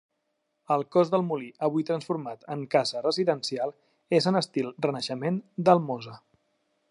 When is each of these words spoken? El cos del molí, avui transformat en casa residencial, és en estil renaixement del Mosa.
El 0.75 0.83
cos 0.95 1.11
del 1.15 1.25
molí, 1.27 1.49
avui 1.67 1.85
transformat 1.89 2.47
en 2.55 2.63
casa 2.77 3.05
residencial, 3.05 3.77
és 4.21 4.29
en 4.33 4.41
estil 4.41 4.75
renaixement 4.87 5.43
del 5.69 5.89
Mosa. 5.91 6.19